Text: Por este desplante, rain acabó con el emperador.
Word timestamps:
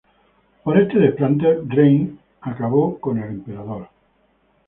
Por 0.63 0.79
este 0.81 0.97
desplante, 0.97 1.59
rain 1.67 2.19
acabó 2.39 2.97
con 2.99 3.19
el 3.19 3.29
emperador. 3.29 3.87